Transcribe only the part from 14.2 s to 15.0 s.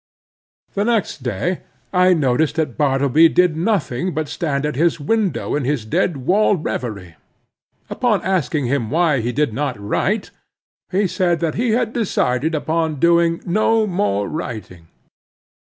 writing.